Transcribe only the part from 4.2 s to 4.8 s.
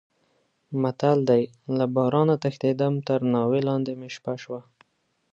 شوه.